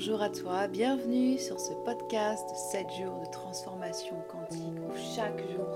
[0.00, 5.68] bonjour à toi, bienvenue sur ce podcast 7 jours de transformation quantique où chaque jour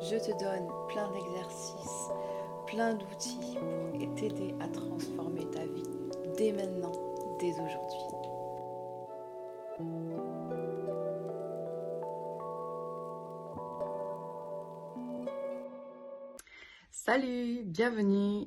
[0.00, 2.08] je te donne plein d'exercices,
[2.68, 3.58] plein d'outils
[3.98, 5.82] pour t'aider à transformer ta vie
[6.36, 6.92] dès maintenant,
[7.40, 7.98] dès aujourd'hui.
[16.92, 18.46] Salut, bienvenue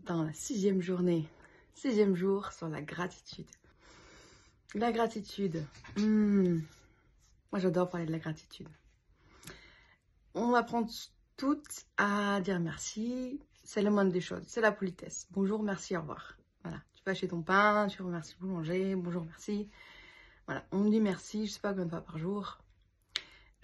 [0.00, 1.26] dans la sixième journée,
[1.72, 3.46] sixième jour sur la gratitude.
[4.74, 5.64] La gratitude.
[5.96, 6.58] Hmm.
[7.52, 8.68] Moi, j'adore parler de la gratitude.
[10.34, 10.86] On apprend
[11.36, 13.40] toutes à dire merci.
[13.64, 14.42] C'est le moindre des choses.
[14.46, 15.26] C'est la politesse.
[15.30, 16.36] Bonjour, merci, au revoir.
[16.62, 16.78] Voilà.
[16.94, 18.94] Tu vas chez ton pain, tu remercies le boulanger.
[18.96, 19.68] Bonjour, merci.
[20.46, 20.64] Voilà.
[20.72, 22.58] On me dit merci, je sais pas combien de fois par jour.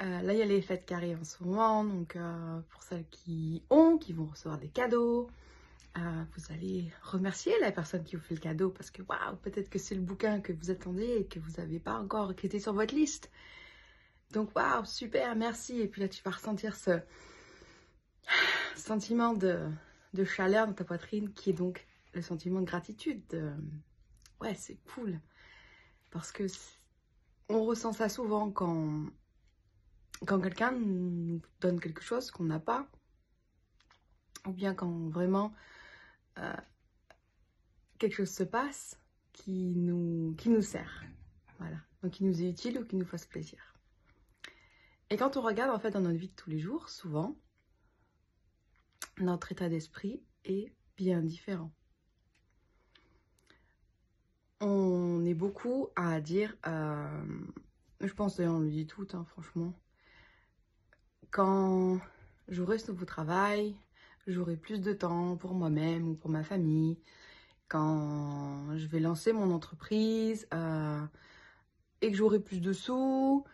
[0.00, 1.84] Euh, là, il y a les fêtes qui arrivent en ce moment.
[1.84, 5.28] Donc, euh, pour celles qui ont, qui vont recevoir des cadeaux,
[5.98, 9.68] euh, vous allez remercier la personne qui vous fait le cadeau parce que waouh, peut-être
[9.68, 12.60] que c'est le bouquin que vous attendez et que vous n'avez pas encore, qui était
[12.60, 13.30] sur votre liste.
[14.30, 15.80] Donc waouh, super, merci.
[15.80, 17.00] Et puis là, tu vas ressentir ce
[18.74, 19.68] sentiment de,
[20.24, 23.22] chaleur dans ta poitrine qui est donc le sentiment de gratitude.
[24.40, 25.20] Ouais, c'est cool.
[26.10, 26.46] Parce que
[27.48, 29.06] on ressent ça souvent quand,
[30.26, 32.86] quand quelqu'un nous donne quelque chose qu'on n'a pas.
[34.46, 35.52] Ou bien quand vraiment
[36.38, 36.56] euh,
[37.98, 38.98] quelque chose se passe
[39.32, 41.04] qui nous, qui nous sert.
[41.58, 41.76] Voilà.
[42.02, 43.74] Donc qui nous est utile ou qui nous fasse plaisir.
[45.10, 47.36] Et quand on regarde en fait dans notre vie de tous les jours, souvent,
[49.18, 51.72] notre état d'esprit est bien différent.
[54.60, 57.24] On est beaucoup à dire, euh,
[58.00, 59.74] je pense d'ailleurs on le dit tout, hein, franchement,
[61.30, 62.00] quand
[62.48, 63.74] j'aurai ce nouveau travail,
[64.26, 66.98] j'aurai plus de temps pour moi-même ou pour ma famille,
[67.68, 71.00] quand je vais lancer mon entreprise euh,
[72.02, 73.44] et que j'aurai plus de sous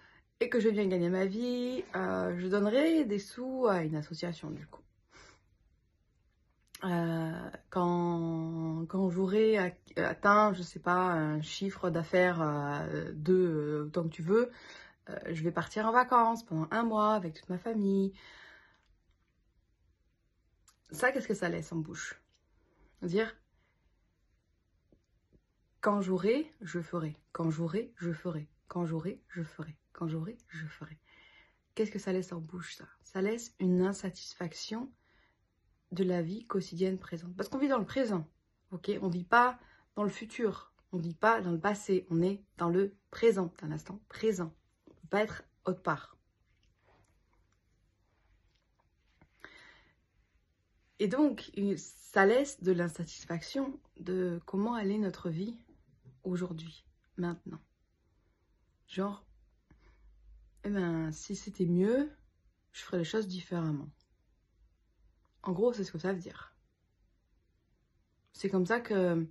[0.40, 3.96] et que je vais bien gagner ma vie, euh, je donnerai des sous à une
[3.96, 4.82] association du coup.
[6.84, 9.58] Euh, quand, quand j'aurai
[9.96, 12.38] atteint, je sais pas, un chiffre d'affaires
[13.14, 14.50] de tant que tu veux,
[15.28, 18.12] je vais partir en vacances pendant un mois avec toute ma famille.
[20.90, 22.20] Ça, qu'est-ce que ça laisse en bouche?
[23.02, 23.34] Dire
[25.80, 27.16] quand j'aurai, je ferai.
[27.32, 28.48] Quand j'aurai, je ferai.
[28.66, 29.76] Quand j'aurai, je ferai.
[29.92, 30.98] Quand j'aurai, je ferai.
[31.74, 32.84] Qu'est-ce que ça laisse en bouche, ça?
[33.04, 34.90] Ça laisse une insatisfaction
[35.92, 37.36] de la vie quotidienne présente.
[37.36, 38.28] Parce qu'on vit dans le présent,
[38.72, 38.90] ok?
[39.00, 39.58] On ne vit pas
[39.94, 43.52] dans le futur, on ne vit pas dans le passé, on est dans le présent,
[43.62, 44.52] un instant présent.
[44.88, 46.17] On ne peut pas être autre part.
[51.00, 55.56] Et donc, ça laisse de l'insatisfaction de comment est notre vie
[56.24, 56.84] aujourd'hui,
[57.16, 57.60] maintenant.
[58.88, 59.24] Genre,
[60.64, 62.10] eh ben, si c'était mieux,
[62.72, 63.88] je ferais les choses différemment.
[65.42, 66.54] En gros, c'est ce que ça veut dire.
[68.32, 69.26] C'est comme ça que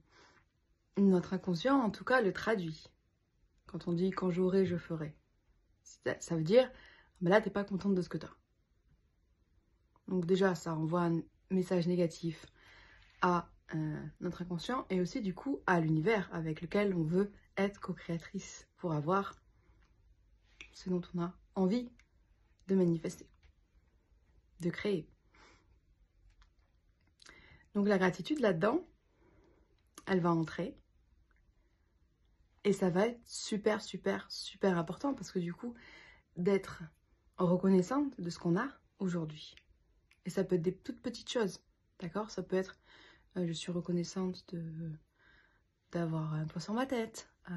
[0.97, 2.85] notre inconscient, en tout cas, le traduit.
[3.65, 5.15] Quand on dit quand j'aurai, je ferai.
[5.83, 6.71] Ça veut dire,
[7.21, 8.33] ben là, t'es pas contente de ce que t'as.
[10.07, 11.09] Donc déjà, ça envoie
[11.51, 12.45] un message négatif
[13.21, 17.79] à euh, notre inconscient et aussi du coup à l'univers avec lequel on veut être
[17.79, 19.35] co-créatrice pour avoir
[20.73, 21.89] ce dont on a envie
[22.67, 23.27] de manifester,
[24.59, 25.09] de créer.
[27.73, 28.87] Donc la gratitude là-dedans,
[30.05, 30.77] elle va entrer
[32.63, 35.73] et ça va être super, super, super important parce que du coup,
[36.35, 36.83] d'être
[37.37, 38.67] reconnaissante de ce qu'on a
[38.99, 39.55] aujourd'hui.
[40.27, 41.61] Et ça peut être des toutes petites choses,
[42.01, 42.29] d'accord?
[42.31, 42.77] Ça peut être,
[43.37, 44.43] euh, je suis reconnaissante
[45.93, 47.29] d'avoir un toit sur ma tête.
[47.49, 47.53] Euh,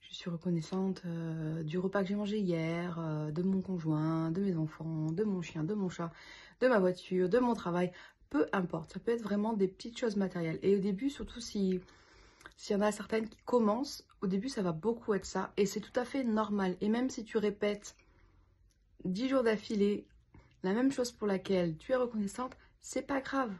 [0.00, 2.98] je suis reconnaissante euh, du repas que j'ai mangé hier,
[3.30, 6.10] de mon conjoint, de mes enfants, de mon chien, de mon chat,
[6.60, 7.92] de ma voiture, de mon travail.
[8.30, 10.58] Peu importe, ça peut être vraiment des petites choses matérielles.
[10.62, 11.80] Et au début, surtout si
[12.56, 15.52] s'il y en a certaines qui commencent, au début ça va beaucoup être ça.
[15.58, 16.78] Et c'est tout à fait normal.
[16.80, 17.94] Et même si tu répètes
[19.04, 20.06] 10 jours d'affilée
[20.64, 23.54] la même chose pour laquelle tu es reconnaissante, c'est pas grave.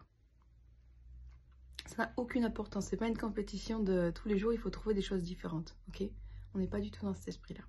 [1.86, 2.86] Ça n'a aucune importance.
[2.86, 5.76] C'est pas une compétition de tous les jours, il faut trouver des choses différentes.
[5.88, 6.02] Ok?
[6.54, 7.60] On n'est pas du tout dans cet esprit-là.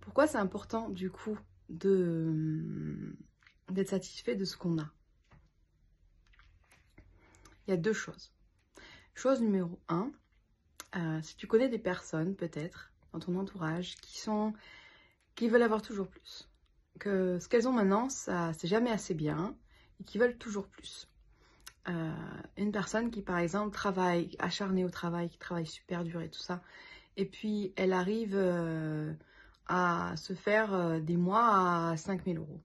[0.00, 1.38] Pourquoi c'est important du coup
[1.68, 3.16] de
[3.70, 4.90] d'être satisfait de ce qu'on a?
[7.66, 8.32] Il y a deux choses.
[9.14, 10.10] Chose numéro un,
[10.96, 14.52] euh, si tu connais des personnes peut-être dans ton entourage qui sont
[15.36, 16.48] qui veulent avoir toujours plus
[17.04, 19.56] ce qu'elles ont maintenant, ça c'est jamais assez bien
[20.00, 21.08] et qu'ils veulent toujours plus.
[21.88, 22.12] euh,
[22.56, 26.40] une personne qui, par exemple, travaille acharnée au travail, qui travaille super dur et tout
[26.40, 26.62] ça,
[27.16, 29.12] et puis elle arrive euh,
[29.66, 32.60] à se faire euh, des mois à 5000 euros.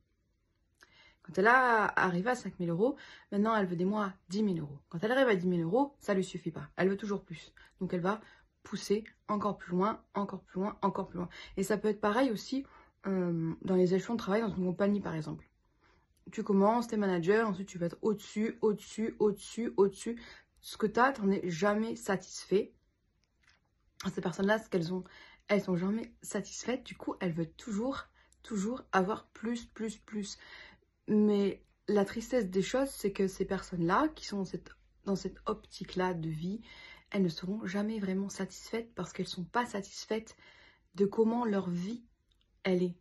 [1.24, 2.98] Quand elle a arrivé à 5000 euros,
[3.32, 4.78] maintenant elle veut des mois à 10 000 euros.
[4.90, 6.68] Quand elle arrive à 10 000 euros, ça lui suffit pas.
[6.76, 7.54] Elle veut toujours plus.
[7.80, 8.20] Donc elle va
[8.64, 11.30] pousser encore plus loin, encore plus loin, encore plus loin.
[11.58, 12.66] Et ça peut être pareil aussi
[13.06, 15.46] dans les échelons de travail dans une compagnie par exemple
[16.32, 20.22] tu commences, t'es manager, ensuite tu vas être au-dessus, au-dessus, au-dessus, au-dessus.
[20.62, 22.74] Ce que tu as, t'en es jamais satisfait.
[24.14, 25.04] Ces personnes-là, ce qu'elles ont,
[25.48, 26.84] elles sont jamais satisfaites.
[26.84, 28.08] Du coup, elles veulent toujours,
[28.42, 30.38] toujours avoir plus, plus, plus.
[31.08, 34.72] Mais la tristesse des choses, c'est que ces personnes-là, qui sont dans cette,
[35.06, 36.62] dans cette optique-là de vie,
[37.12, 40.36] elles ne seront jamais vraiment satisfaites parce qu'elles ne sont pas satisfaites
[40.96, 42.04] de comment leur vie,
[42.64, 42.96] elle est.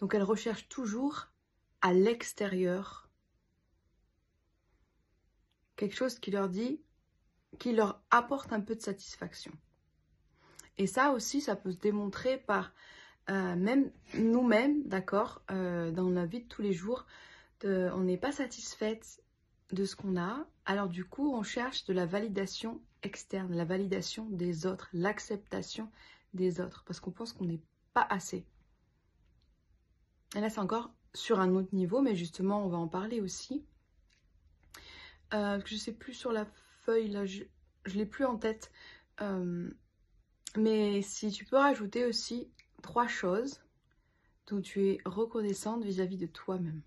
[0.00, 1.28] Donc elles recherchent toujours
[1.80, 3.08] à l'extérieur
[5.76, 6.80] quelque chose qui leur dit,
[7.58, 9.52] qui leur apporte un peu de satisfaction.
[10.76, 12.72] Et ça aussi, ça peut se démontrer par
[13.30, 17.06] euh, même nous-mêmes, d'accord, euh, dans la vie de tous les jours,
[17.64, 19.22] on n'est pas satisfaite
[19.72, 24.26] de ce qu'on a, alors du coup, on cherche de la validation externe, la validation
[24.30, 25.90] des autres, l'acceptation
[26.34, 27.62] des autres, parce qu'on pense qu'on n'est
[27.94, 28.44] pas assez.
[30.36, 33.64] Et là, c'est encore sur un autre niveau, mais justement, on va en parler aussi.
[35.34, 36.46] Euh, je ne sais plus sur la
[36.82, 38.70] feuille, là, je ne l'ai plus en tête.
[39.20, 39.70] Euh,
[40.56, 42.50] mais si tu peux rajouter aussi
[42.82, 43.60] trois choses
[44.46, 46.82] dont tu es reconnaissante vis-à-vis de toi-même.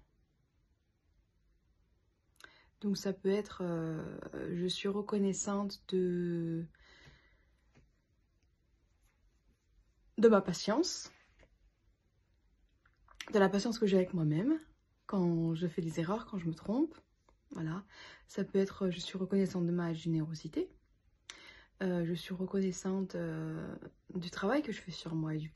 [2.81, 4.03] Donc ça peut être, euh,
[4.53, 6.65] je suis reconnaissante de,
[10.17, 11.11] de ma patience,
[13.31, 14.59] de la patience que j'ai avec moi-même,
[15.05, 16.95] quand je fais des erreurs, quand je me trompe.
[17.51, 17.83] Voilà.
[18.27, 20.69] Ça peut être, je suis reconnaissante de ma générosité.
[21.83, 23.75] Euh, je suis reconnaissante euh,
[24.15, 25.51] du travail que je fais sur moi et du,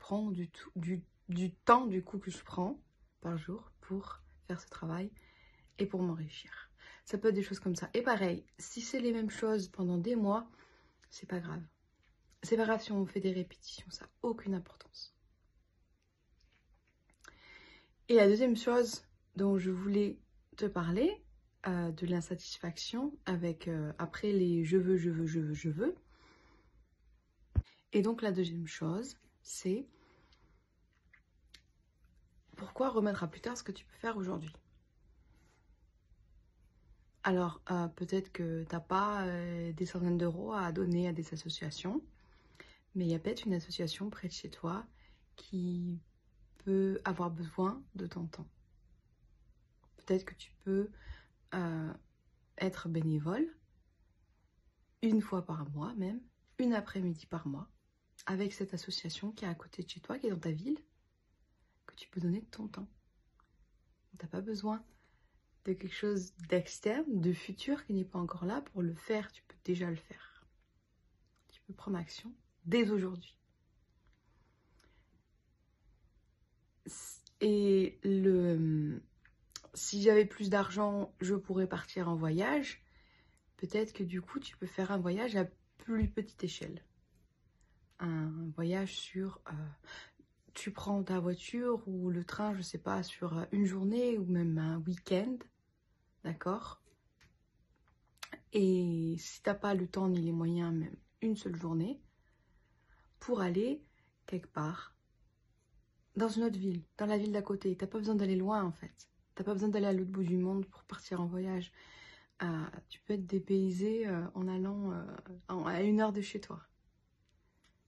[0.76, 2.80] du, du temps du coup que je prends
[3.20, 5.10] par jour pour faire ce travail
[5.78, 6.65] et pour m'enrichir.
[7.06, 7.88] Ça peut être des choses comme ça.
[7.94, 10.50] Et pareil, si c'est les mêmes choses pendant des mois,
[11.08, 11.62] c'est pas grave.
[12.42, 15.14] C'est pas grave si on fait des répétitions, ça n'a aucune importance.
[18.08, 19.04] Et la deuxième chose
[19.36, 20.18] dont je voulais
[20.56, 21.22] te parler,
[21.68, 25.94] euh, de l'insatisfaction avec euh, après les je veux, je veux, je veux, je veux.
[27.92, 29.86] Et donc la deuxième chose, c'est
[32.56, 34.52] pourquoi remettre à plus tard ce que tu peux faire aujourd'hui
[37.26, 39.26] Alors, euh, peut-être que tu n'as pas
[39.72, 42.00] des centaines d'euros à donner à des associations,
[42.94, 44.86] mais il y a peut-être une association près de chez toi
[45.34, 45.98] qui
[47.04, 48.48] avoir besoin de ton temps.
[49.98, 50.90] Peut-être que tu peux
[51.54, 51.92] euh,
[52.58, 53.46] être bénévole
[55.02, 56.20] une fois par mois même,
[56.58, 57.68] une après-midi par mois,
[58.26, 60.78] avec cette association qui est à côté de chez toi, qui est dans ta ville,
[61.86, 62.88] que tu peux donner de ton temps.
[64.18, 64.84] Tu n'as pas besoin
[65.66, 69.30] de quelque chose d'externe, de futur qui n'est pas encore là pour le faire.
[69.32, 70.46] Tu peux déjà le faire.
[71.48, 72.32] Tu peux prendre action
[72.64, 73.36] dès aujourd'hui.
[77.40, 79.02] Et le,
[79.74, 82.82] si j'avais plus d'argent, je pourrais partir en voyage.
[83.56, 85.46] Peut-être que du coup, tu peux faire un voyage à
[85.78, 86.82] plus petite échelle.
[87.98, 89.40] Un voyage sur...
[89.48, 89.52] Euh,
[90.54, 94.56] tu prends ta voiture ou le train, je sais pas, sur une journée ou même
[94.56, 95.36] un week-end.
[96.26, 96.82] D'accord
[98.52, 102.00] Et si t'as pas le temps ni les moyens, même une seule journée,
[103.20, 103.80] pour aller
[104.26, 104.92] quelque part
[106.16, 107.76] dans une autre ville, dans la ville d'à côté.
[107.76, 109.08] T'as pas besoin d'aller loin en fait.
[109.36, 111.70] T'as pas besoin d'aller à l'autre bout du monde pour partir en voyage.
[112.42, 116.60] Euh, tu peux être dépaysé euh, en allant euh, à une heure de chez toi.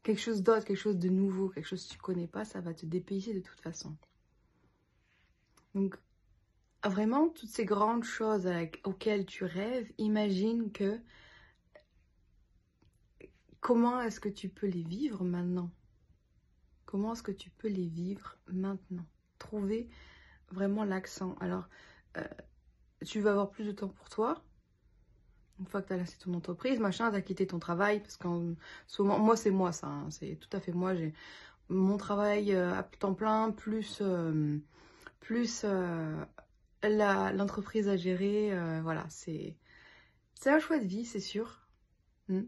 [0.05, 2.73] Quelque chose d'autre, quelque chose de nouveau, quelque chose que tu connais pas, ça va
[2.73, 3.97] te dépayser de toute façon.
[5.75, 5.99] Donc,
[6.85, 8.49] vraiment, toutes ces grandes choses
[8.85, 11.01] auxquelles tu rêves, imagine que
[13.61, 15.71] comment est-ce que tu peux les vivre maintenant?
[16.87, 19.05] Comment est-ce que tu peux les vivre maintenant?
[19.39, 19.89] Trouver
[20.51, 21.37] vraiment l'accent.
[21.41, 21.69] Alors,
[22.17, 22.25] euh,
[23.05, 24.43] tu vas avoir plus de temps pour toi?
[25.61, 28.01] Une fois que tu as lancé ton entreprise, machin, tu as quitté ton travail.
[28.01, 28.29] Parce que
[28.87, 29.89] souvent, moi, c'est moi ça.
[29.89, 30.95] Hein, c'est tout à fait moi.
[30.95, 31.13] J'ai
[31.69, 34.59] mon travail euh, à temps plein, plus, euh,
[35.21, 35.67] plus
[36.83, 38.53] l'entreprise à gérer.
[38.83, 39.57] voilà, c'est
[40.47, 41.69] un choix de vie, c'est sûr.
[42.29, 42.43] Hmm.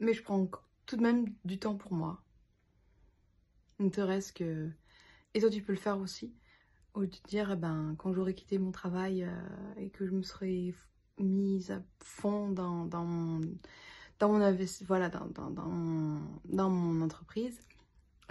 [0.00, 0.48] Mais je prends
[0.86, 2.22] tout de même du temps pour moi.
[3.78, 4.70] Ne te reste que...
[5.34, 6.32] Et toi, tu peux le faire aussi.
[6.94, 10.12] Au lieu de dire, eh ben, quand j'aurais quitté mon travail euh, et que je
[10.12, 10.74] me serais
[11.18, 13.40] mise à fond dans, dans mon,
[14.86, 17.60] voilà, dans, dans, dans, dans mon entreprise,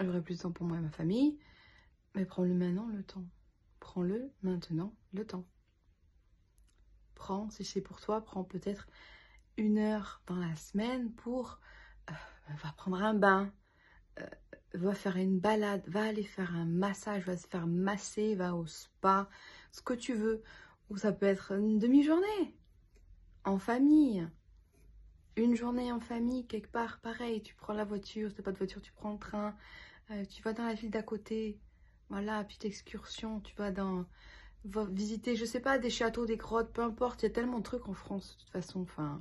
[0.00, 1.38] j'aurais plus de temps pour moi et ma famille.
[2.14, 3.24] Mais prends-le maintenant, le temps.
[3.84, 5.44] Prends-le maintenant, le temps.
[7.14, 8.88] Prends, si c'est pour toi, prends peut-être
[9.58, 11.60] une heure dans la semaine pour...
[12.10, 12.14] Euh,
[12.62, 13.52] va prendre un bain,
[14.20, 14.26] euh,
[14.72, 18.66] va faire une balade, va aller faire un massage, va se faire masser, va au
[18.66, 19.28] spa,
[19.70, 20.42] ce que tu veux.
[20.88, 22.56] Ou ça peut être une demi-journée
[23.44, 24.26] en famille.
[25.36, 28.58] Une journée en famille, quelque part, pareil, tu prends la voiture, si t'as pas de
[28.58, 29.54] voiture, tu prends le train,
[30.10, 31.60] euh, tu vas dans la ville d'à côté,
[32.14, 34.06] voilà, petite excursion, tu vas dans
[34.64, 37.64] visiter, je sais pas, des châteaux, des grottes, peu importe, il y a tellement de
[37.64, 39.20] trucs en France, de toute façon, enfin,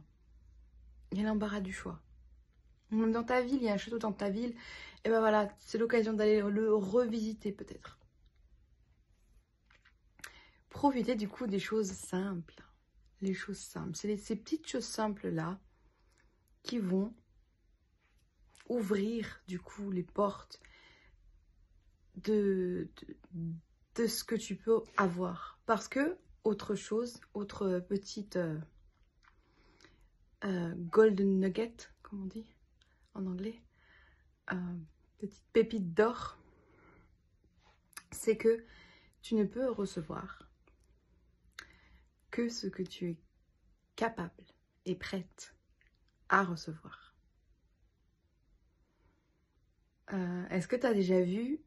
[1.12, 2.00] il y a l'embarras du choix.
[2.91, 4.53] Même dans ta ville, il y a un château dans ta ville,
[5.03, 7.97] et ben voilà, c'est l'occasion d'aller le revisiter peut-être.
[10.69, 12.63] Profitez du coup des choses simples,
[13.21, 15.59] les choses simples, c'est ces petites choses simples-là
[16.62, 17.12] qui vont
[18.69, 20.62] ouvrir du coup les portes
[22.15, 22.89] de,
[23.96, 25.60] ce que tu peux avoir.
[25.65, 28.60] Parce que, autre chose, autre petite euh,
[30.43, 32.46] euh, golden nugget, comme on dit
[33.13, 33.62] en anglais,
[34.51, 34.55] euh,
[35.20, 36.38] petite pépite d'or,
[38.12, 38.65] c'est que
[39.22, 40.50] tu ne peux recevoir
[42.29, 43.17] que ce que tu es
[43.96, 44.43] capable
[44.86, 45.55] et prête
[46.29, 47.13] à recevoir.
[50.51, 51.60] Est-ce que tu as déjà vu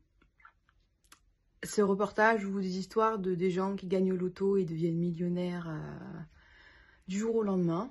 [1.67, 5.69] ce reportage ou des histoires de des gens qui gagnent au loto et deviennent millionnaires
[5.69, 6.21] euh,
[7.09, 7.91] du jour au lendemain.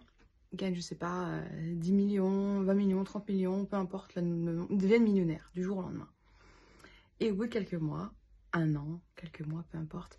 [0.54, 5.52] Gagnent, je sais pas, 10 euh, millions, 20 millions, 30 millions, peu importe, deviennent millionnaires
[5.54, 6.10] du jour au lendemain.
[7.20, 8.14] Et au bout de quelques mois,
[8.54, 10.18] un an, quelques mois, peu importe,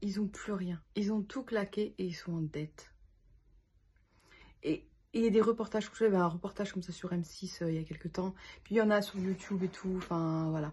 [0.00, 0.82] ils ont plus rien.
[0.96, 2.92] Ils ont tout claqué et ils sont en dette.
[4.64, 7.76] Et il y a des reportages, je un reportage comme ça sur M6 euh, il
[7.76, 8.34] y a quelques temps.
[8.64, 10.72] Puis il y en a sur YouTube et tout, enfin voilà.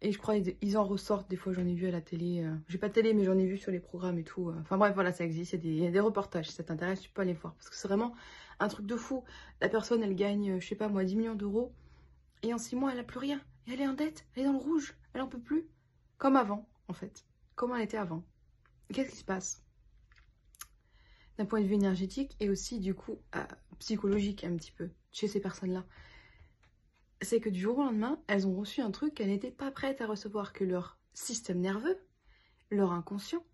[0.00, 2.44] Et je crois qu'ils en ressortent, des fois j'en ai vu à la télé.
[2.44, 4.48] Euh, j'ai pas de télé, mais j'en ai vu sur les programmes et tout.
[4.48, 4.54] Euh.
[4.60, 5.54] Enfin bref, voilà, ça existe.
[5.54, 6.48] Il y, a des, reportages.
[6.48, 7.54] Si ça t'intéresse, tu peux aller voir.
[7.54, 8.14] Parce que c'est vraiment
[8.60, 9.24] un truc de fou.
[9.60, 11.72] La personne, elle gagne, euh, je sais pas moi, 10 millions d'euros.
[12.42, 13.40] Et en 6 mois, elle a plus rien.
[13.66, 14.24] Et elle est en dette.
[14.34, 14.94] Elle est dans le rouge.
[15.14, 15.66] Elle en peut plus.
[16.16, 17.24] Comme avant, en fait.
[17.56, 18.22] Comme elle était avant.
[18.92, 19.64] Qu'est-ce qui se passe?
[21.38, 23.18] D'un point de vue énergétique et aussi, du coup,
[23.78, 25.84] psychologique un petit peu, chez ces personnes-là
[27.22, 30.00] c'est que du jour au lendemain, elles ont reçu un truc qu'elles n'étaient pas prêtes
[30.00, 31.98] à recevoir, que leur système nerveux,
[32.70, 33.44] leur inconscient,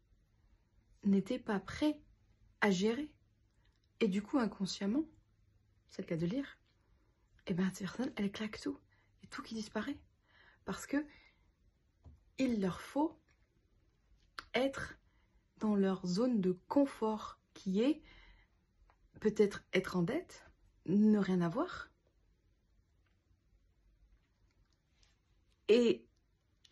[1.04, 2.00] n'était pas prêt
[2.60, 3.10] à gérer.
[4.00, 5.04] Et du coup, inconsciemment,
[5.88, 6.58] c'est le cas de lire,
[7.46, 8.78] et eh bien ces personnes, elles claquent tout.
[9.22, 9.98] Et tout qui disparaît.
[10.64, 11.04] Parce que
[12.38, 13.18] il leur faut
[14.54, 14.98] être
[15.58, 18.02] dans leur zone de confort qui est
[19.20, 20.50] peut-être être en dette,
[20.86, 21.90] ne rien avoir,
[25.68, 26.04] Et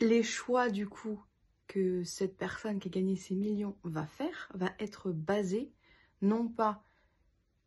[0.01, 1.23] les choix du coup
[1.67, 5.73] que cette personne qui a gagné ces millions va faire va être basé
[6.21, 6.85] non pas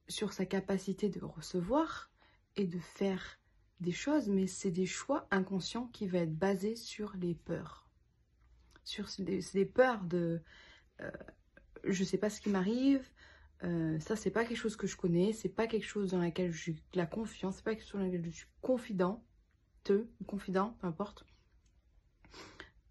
[0.08, 2.12] sur sa capacité de recevoir
[2.56, 3.40] et de faire
[3.80, 7.88] des choses, mais c'est des choix inconscients qui vont être basés sur les peurs.
[8.84, 10.42] Sur des, peurs de
[11.02, 11.12] euh,
[11.84, 13.06] je sais pas ce qui m'arrive,
[13.64, 16.52] euh, ça c'est pas quelque chose que je connais, c'est pas quelque chose dans laquelle
[16.52, 19.24] j'ai la confiance, c'est pas quelque chose dans laquelle je suis confident,
[20.26, 21.26] confident, peu importe.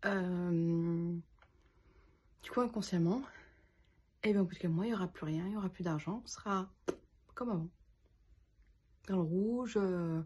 [0.04, 1.16] Euh,
[2.42, 3.22] du coup, inconsciemment,
[4.22, 5.68] et eh bien au bout de quelques il n'y aura plus rien, il n'y aura
[5.68, 6.70] plus d'argent, on sera
[7.34, 7.68] comme avant.
[9.08, 10.22] Dans le rouge, euh,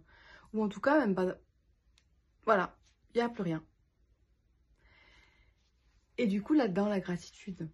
[0.53, 1.37] ou en tout cas, même pas.
[2.45, 2.77] Voilà,
[3.15, 3.65] il n'y a plus rien.
[6.17, 7.69] Et du coup, là-dedans, la gratitude,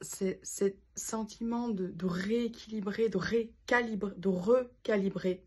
[0.00, 5.44] c'est ce sentiment de, de, rééquilibrer, de récalibrer, de recalibrer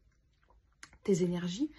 [1.03, 1.71] tes énergies,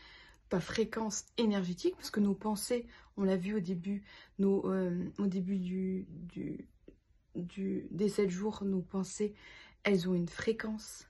[0.60, 2.86] fréquence énergétique, parce que nos pensées,
[3.16, 4.04] on l'a vu au début,
[4.40, 6.06] euh, au début du,
[7.34, 9.34] des 7 jours, nos pensées,
[9.82, 11.08] elles ont une fréquence.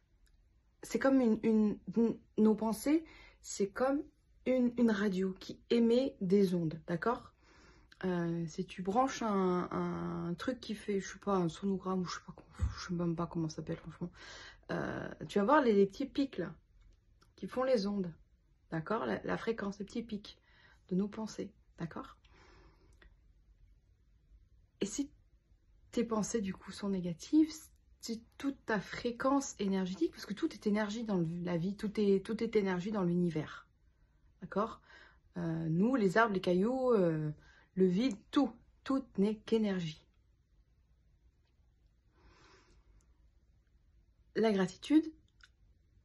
[0.83, 1.79] C'est comme une,
[2.39, 3.05] Nos pensées,
[3.41, 4.03] c'est comme
[4.47, 7.33] une, une, radio qui émet des ondes, d'accord?
[8.05, 12.15] Euh, Si tu branches un, truc qui fait, je sais pas, un sonogramme, ou je
[12.15, 12.35] sais pas,
[12.79, 14.11] sais même pas comment ça s'appelle, franchement,
[14.73, 16.55] euh, tu vas voir les, les petits pics là,
[17.37, 18.13] qui font les ondes.
[18.75, 19.07] D'accord?
[19.07, 20.37] La, fréquence, le petit pic
[20.89, 21.53] de nos pensées.
[21.79, 22.17] D'accord?
[24.81, 25.13] Et si
[25.93, 27.53] tes pensées, du coup, sont négatives,
[28.01, 32.27] si toute ta fréquence énergétique, parce que tout est énergie dans la vie, tout est,
[32.27, 33.69] tout est énergie dans l'univers.
[34.43, 34.81] D'accord?
[35.37, 37.31] Euh, Nous, les arbres, les cailloux, euh,
[37.77, 38.51] le vide, tout.
[38.83, 40.05] tout n'est qu'énergie.
[44.35, 45.05] La gratitude,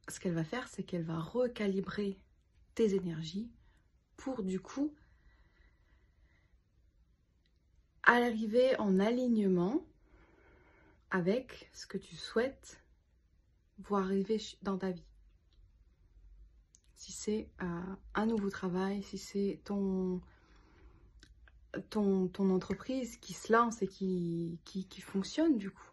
[0.08, 2.16] ce qu'elle va faire, c'est qu'elle va recalibrer
[2.84, 3.50] énergies
[4.16, 4.92] pour du coup
[8.02, 9.84] arriver en alignement
[11.10, 12.82] avec ce que tu souhaites
[13.78, 15.04] voir arriver dans ta vie.
[16.96, 20.20] Si c'est euh, un nouveau travail, si c'est ton,
[21.88, 25.89] ton, ton, entreprise qui se lance et qui, qui fonctionne du coup,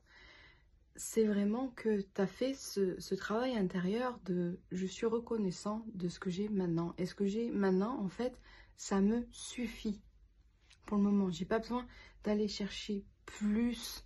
[0.98, 6.20] c'est vraiment que tu as fait ce, travail intérieur de je suis reconnaissant de ce
[6.20, 6.96] que j'ai maintenant.
[6.98, 8.40] Et ce que j'ai maintenant, en fait,
[8.76, 10.02] ça me suffit
[10.86, 11.30] pour le moment.
[11.30, 11.88] J'ai pas besoin
[12.24, 14.04] d'aller chercher plus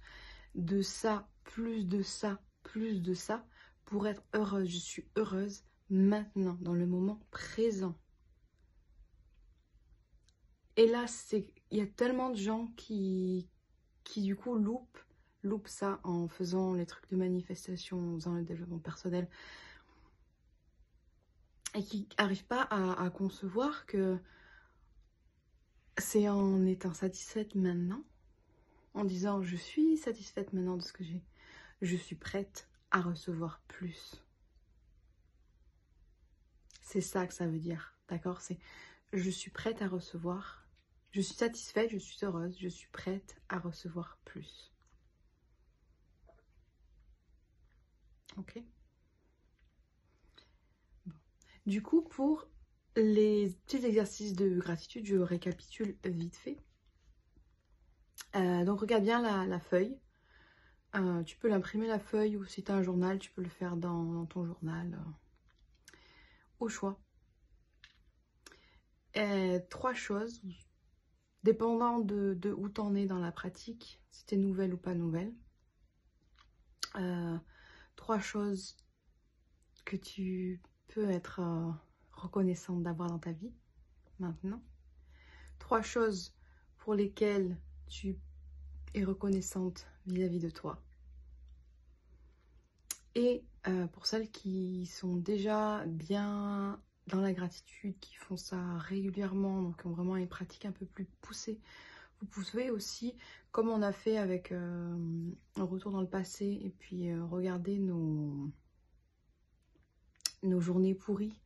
[0.54, 3.46] de ça, plus de ça, plus de ça
[3.86, 4.70] pour être heureuse.
[4.70, 7.98] Je suis heureuse maintenant, dans le moment présent.
[10.76, 13.50] Et là, il y a tellement de gens qui,
[14.04, 15.00] qui du coup loupent,
[15.44, 19.28] loupent ça en faisant les trucs de manifestation, en faisant le développement personnel.
[21.74, 24.18] Et qui n'arrivent pas à concevoir que
[25.98, 28.04] c'est en étant satisfaite maintenant,
[28.94, 31.24] en disant je suis satisfaite maintenant de ce que j'ai,
[31.82, 34.24] je suis prête à recevoir plus.
[36.82, 38.42] C'est ça que ça veut dire, d'accord?
[38.42, 38.60] C'est
[39.14, 40.66] je suis prête à recevoir,
[41.12, 44.71] je suis satisfaite, je suis heureuse, je suis prête à recevoir plus.
[48.38, 48.62] Ok
[51.66, 52.48] Du coup, pour
[52.96, 56.58] les petits exercices de gratitude, je récapitule vite fait.
[58.36, 59.98] Euh, donc regarde bien la, feuille.
[60.96, 63.50] Euh, tu peux l'imprimer la feuille ou si tu as un journal, tu peux le
[63.50, 64.94] faire dans, ton journal.
[64.94, 65.98] Euh,
[66.60, 67.00] au choix.
[69.70, 70.42] Trois choses,
[71.44, 74.96] dépendant de, de où en es dans la pratique, si tu es nouvelle ou pas
[74.96, 75.34] nouvelle.
[78.02, 78.76] Trois choses
[79.86, 81.40] que tu peux être
[82.14, 83.54] reconnaissante d'avoir dans ta vie
[84.18, 84.60] maintenant.
[85.60, 86.34] Trois choses
[86.80, 87.56] pour lesquelles
[87.88, 88.18] tu
[88.96, 90.82] es reconnaissante vis-à-vis de toi.
[93.14, 99.62] Et euh, pour celles qui sont déjà bien dans la gratitude, qui font ça régulièrement,
[99.62, 101.60] donc qui ont vraiment une pratique un peu plus poussée,
[102.22, 103.16] vous pouvez aussi,
[103.52, 104.96] comme on a fait avec euh,
[105.56, 108.52] un retour dans le passé, et puis euh, regarder nos,
[110.44, 111.40] nos journées pourries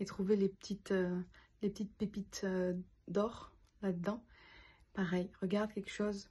[0.00, 1.20] et trouver les petites, euh,
[1.62, 2.46] les petites pépites
[3.06, 3.52] d'or
[3.82, 4.24] là-dedans.
[4.92, 6.28] Pareil, regarde quelque chose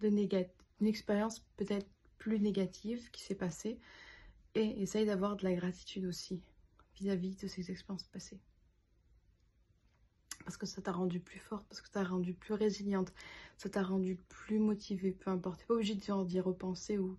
[0.00, 1.86] de négatif, une expérience peut-être
[2.18, 3.78] plus négative qui s'est passée
[4.54, 6.42] et essaye d'avoir de la gratitude aussi
[6.96, 8.40] vis-à-vis de ces expériences passées.
[10.44, 13.12] Parce que ça t'a rendu plus forte, parce que ça t'a rendu plus résiliente,
[13.58, 15.64] ça t'a rendu plus motivée, peu importe.
[15.66, 17.18] Pas obligé d'y repenser ou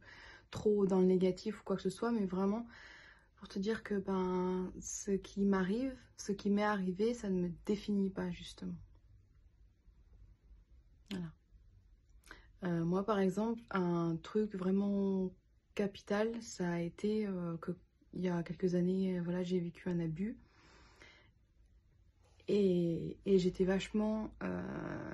[0.49, 2.67] trop dans le négatif ou quoi que ce soit, mais vraiment
[3.41, 7.51] pour te dire que ben, ce qui m'arrive, ce qui m'est arrivé, ça ne me
[7.65, 8.75] définit pas justement.
[11.09, 11.25] Voilà.
[12.63, 15.31] Euh, moi, par exemple, un truc vraiment
[15.73, 17.71] capital, ça a été euh, que
[18.13, 20.37] il y a quelques années, voilà, j'ai vécu un abus.
[22.53, 24.33] Et, j'étais vachement...
[24.43, 25.13] Euh,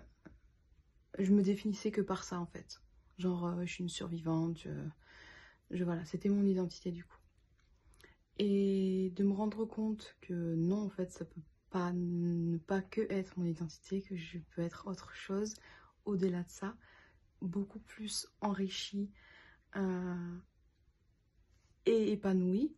[1.20, 2.82] je me définissais que par ça, en fait.
[3.20, 4.68] Genre, je suis une survivante.
[5.72, 7.18] je voilà, c'était mon identité, du coup.
[8.40, 13.02] Et de me rendre compte que non, en fait, ça peut pas ne pas que
[13.12, 15.56] être mon identité, que je peux être autre chose
[16.06, 16.76] au-delà de ça,
[17.42, 19.12] beaucoup plus enrichie
[19.76, 20.38] euh,
[21.86, 22.76] et épanouie.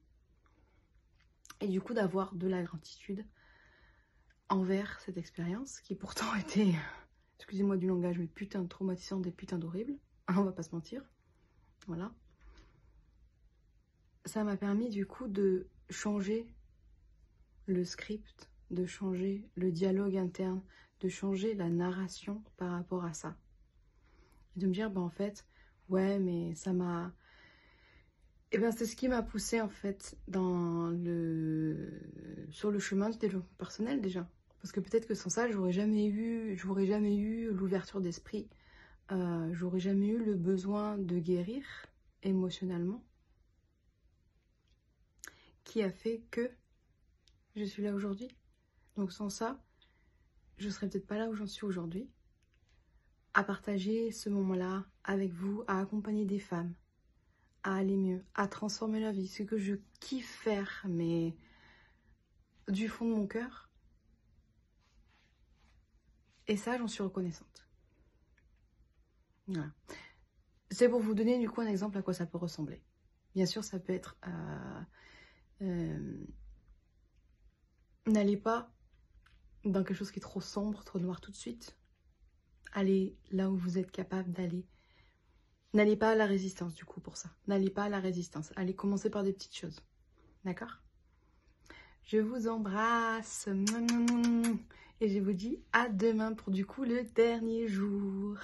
[1.62, 3.26] Et du coup, d'avoir de la gratitude
[4.50, 6.74] envers cette expérience qui pourtant était,
[7.38, 9.98] excusez-moi du langage, mais putain de traumatisante et putain d'horrible.
[10.30, 11.04] On va pas se mentir.
[11.88, 12.12] Voilà
[14.30, 16.48] ça m'a permis du coup de changer
[17.66, 20.62] le script, de changer le dialogue interne,
[21.00, 23.36] de changer la narration par rapport à ça.
[24.56, 25.46] Et de me dire, bah en fait,
[25.90, 27.14] ouais, mais ça m'a...
[28.52, 32.02] Eh bien c'est ce qui m'a poussé en fait dans le...
[32.50, 34.28] sur le chemin du développement personnel déjà.
[34.62, 38.50] Parce que peut-être que sans ça, j'aurais jamais eu, j'aurais jamais eu l'ouverture d'esprit,
[39.12, 41.64] euh, j'aurais jamais eu le besoin de guérir
[42.24, 43.04] émotionnellement
[45.64, 46.50] qui a fait que
[47.56, 48.28] je suis là aujourd'hui.
[48.98, 49.62] Donc sans ça,
[50.58, 52.10] je serais peut-être pas là où j'en suis aujourd'hui.
[53.34, 56.74] À partager ce moment-là avec vous, à accompagner des femmes,
[57.64, 59.28] à aller mieux, à transformer leur vie.
[59.28, 61.36] Ce que je kiffe faire, mais
[62.68, 63.69] du fond de mon cœur.
[66.50, 67.68] Et ça, j'en suis reconnaissante.
[69.48, 69.72] Voilà.
[70.72, 72.84] C'est pour vous donner du coup un exemple à quoi ça peut ressembler.
[73.36, 74.18] Bien sûr, ça peut être...
[74.28, 74.82] Euh,
[75.62, 76.26] euh,
[78.08, 78.74] n'allez pas
[79.64, 81.78] dans quelque chose qui est trop sombre, trop noir tout de suite.
[82.72, 84.68] Allez là où vous êtes capable d'aller.
[85.74, 87.30] N'allez pas à la résistance du coup pour ça.
[87.46, 88.52] N'allez pas à la résistance.
[88.56, 89.82] Allez commencer par des petites choses.
[90.46, 90.82] D'accord?
[92.02, 93.48] Je vous embrasse.
[95.02, 98.38] Et je vous dis à demain pour du coup le dernier jour.